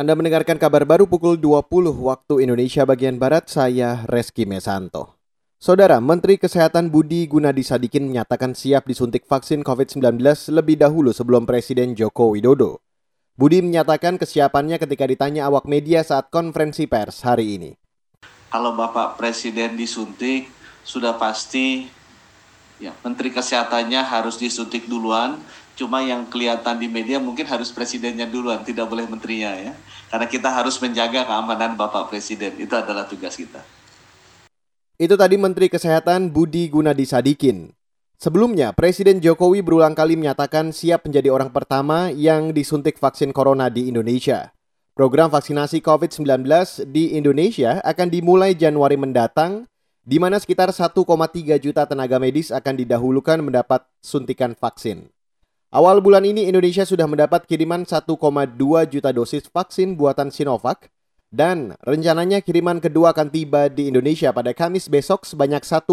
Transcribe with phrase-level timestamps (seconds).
[0.00, 5.20] Anda mendengarkan kabar baru pukul 20 waktu Indonesia bagian Barat, saya Reski Mesanto.
[5.60, 10.24] Saudara, Menteri Kesehatan Budi Gunadi Sadikin menyatakan siap disuntik vaksin COVID-19
[10.56, 12.80] lebih dahulu sebelum Presiden Joko Widodo.
[13.36, 17.76] Budi menyatakan kesiapannya ketika ditanya awak media saat konferensi pers hari ini.
[18.48, 20.48] Kalau Bapak Presiden disuntik,
[20.80, 21.92] sudah pasti
[22.80, 25.38] ya Menteri Kesehatannya harus disuntik duluan,
[25.80, 29.72] Cuma yang kelihatan di media mungkin harus presidennya duluan, tidak boleh menterinya ya.
[30.12, 33.64] Karena kita harus menjaga keamanan Bapak Presiden, itu adalah tugas kita.
[35.00, 37.72] Itu tadi Menteri Kesehatan Budi Gunadi Sadikin.
[38.20, 43.88] Sebelumnya, Presiden Jokowi berulang kali menyatakan siap menjadi orang pertama yang disuntik vaksin corona di
[43.88, 44.52] Indonesia.
[44.92, 46.44] Program vaksinasi COVID-19
[46.92, 49.64] di Indonesia akan dimulai Januari mendatang,
[50.04, 50.96] di mana sekitar 1,3
[51.60, 55.12] juta tenaga medis akan didahulukan mendapat suntikan vaksin.
[55.70, 58.02] Awal bulan ini Indonesia sudah mendapat kiriman 1,2
[58.90, 60.90] juta dosis vaksin buatan Sinovac
[61.30, 65.86] dan rencananya kiriman kedua akan tiba di Indonesia pada Kamis besok sebanyak 1,8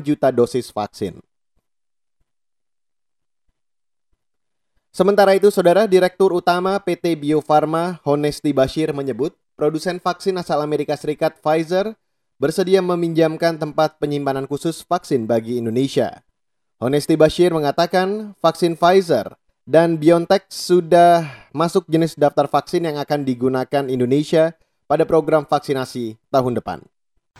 [0.00, 1.20] juta dosis vaksin.
[4.94, 10.94] Sementara itu, Saudara Direktur Utama PT Bio Farma Honesti Bashir menyebut produsen vaksin asal Amerika
[10.94, 11.98] Serikat Pfizer
[12.38, 16.22] bersedia meminjamkan tempat penyimpanan khusus vaksin bagi Indonesia.
[16.82, 23.84] Honesti Bashir mengatakan vaksin Pfizer dan BioNTech sudah masuk jenis daftar vaksin yang akan digunakan
[23.88, 24.52] Indonesia
[24.84, 26.84] pada program vaksinasi tahun depan.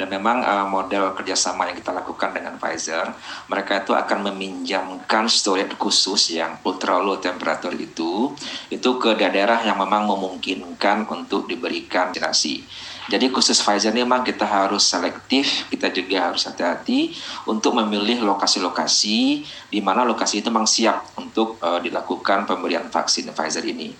[0.00, 3.12] Dan memang uh, model kerjasama yang kita lakukan dengan Pfizer,
[3.52, 8.32] mereka itu akan meminjamkan storage khusus yang ultra low temperature itu,
[8.72, 12.64] itu ke daerah yang memang memungkinkan untuk diberikan vaksinasi.
[13.10, 17.10] Jadi khusus Pfizer ini memang kita harus selektif, kita juga harus hati-hati
[17.42, 23.66] untuk memilih lokasi-lokasi di mana lokasi itu memang siap untuk uh, dilakukan pemberian vaksin Pfizer
[23.66, 23.98] ini.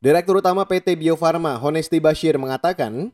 [0.00, 3.12] Direktur Utama PT Bio Farma, Honesti Bashir mengatakan,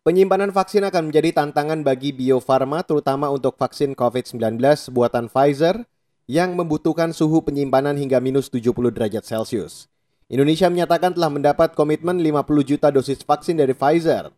[0.00, 4.56] penyimpanan vaksin akan menjadi tantangan bagi Bio Farma terutama untuk vaksin COVID-19
[4.88, 5.84] buatan Pfizer
[6.24, 9.92] yang membutuhkan suhu penyimpanan hingga minus 70 derajat Celcius.
[10.30, 14.30] Indonesia menyatakan telah mendapat komitmen 50 juta dosis vaksin dari Pfizer.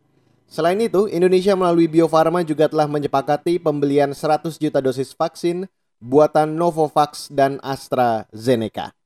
[0.49, 5.69] Selain itu, Indonesia melalui Bio Farma juga telah menyepakati pembelian 100 juta dosis vaksin
[6.01, 8.97] buatan Novavax dan AstraZeneca.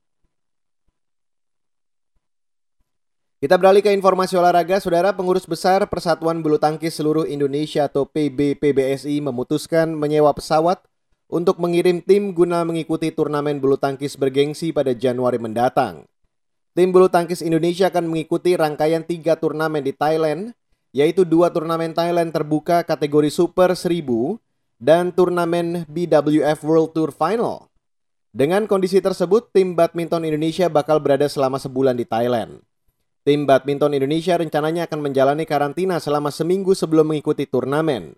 [3.38, 9.20] Kita beralih ke informasi olahraga, Saudara Pengurus Besar Persatuan Bulu Tangkis Seluruh Indonesia atau PBPBSI
[9.20, 10.82] memutuskan menyewa pesawat
[11.28, 16.08] untuk mengirim tim guna mengikuti turnamen bulu tangkis bergengsi pada Januari mendatang.
[16.78, 20.54] Tim bulu tangkis Indonesia akan mengikuti rangkaian tiga turnamen di Thailand,
[20.94, 24.38] yaitu dua turnamen Thailand terbuka kategori Super 1000
[24.78, 27.66] dan turnamen BWF World Tour Final.
[28.30, 32.62] Dengan kondisi tersebut, tim badminton Indonesia bakal berada selama sebulan di Thailand.
[33.26, 38.14] Tim badminton Indonesia rencananya akan menjalani karantina selama seminggu sebelum mengikuti turnamen.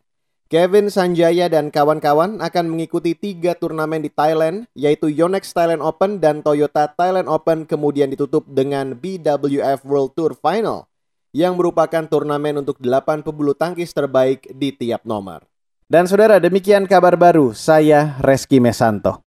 [0.51, 6.43] Kevin Sanjaya dan kawan-kawan akan mengikuti tiga turnamen di Thailand, yaitu Yonex Thailand Open dan
[6.43, 10.91] Toyota Thailand Open kemudian ditutup dengan BWF World Tour Final,
[11.31, 15.47] yang merupakan turnamen untuk delapan pebulu tangkis terbaik di tiap nomor.
[15.87, 17.55] Dan saudara, demikian kabar baru.
[17.55, 19.15] Saya Reski Mesanto.